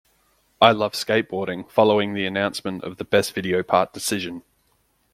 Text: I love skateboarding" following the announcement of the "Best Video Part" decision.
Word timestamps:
I 0.59 0.71
love 0.71 0.93
skateboarding" 0.93 1.69
following 1.69 2.15
the 2.15 2.25
announcement 2.25 2.83
of 2.83 2.97
the 2.97 3.03
"Best 3.05 3.33
Video 3.35 3.61
Part" 3.61 3.93
decision. 3.93 4.41